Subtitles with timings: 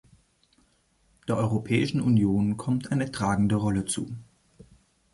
[1.27, 4.09] Der Europäischen Union kommt eine tragende Rolle zu.